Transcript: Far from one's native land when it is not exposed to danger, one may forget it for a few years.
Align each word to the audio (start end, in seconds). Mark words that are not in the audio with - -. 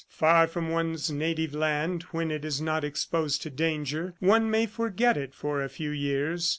Far 0.09 0.47
from 0.47 0.71
one's 0.71 1.11
native 1.11 1.53
land 1.53 2.01
when 2.09 2.31
it 2.31 2.43
is 2.43 2.59
not 2.59 2.83
exposed 2.83 3.43
to 3.43 3.51
danger, 3.51 4.15
one 4.19 4.49
may 4.49 4.65
forget 4.65 5.15
it 5.15 5.35
for 5.35 5.61
a 5.61 5.69
few 5.69 5.91
years. 5.91 6.49